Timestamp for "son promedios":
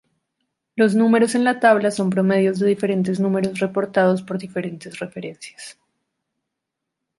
1.91-2.57